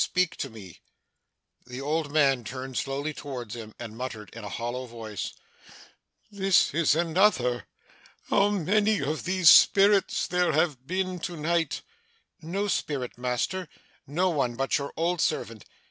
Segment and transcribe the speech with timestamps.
[0.03, 0.81] Speak to me!'
[1.67, 5.33] The old man turned slowly towards him; and muttered in a hollow voice,
[6.31, 7.67] 'This is another!
[8.23, 11.83] How many of these spirits there have been to night!'
[12.41, 13.67] 'No spirit, master.
[14.07, 15.65] No one but your old servant.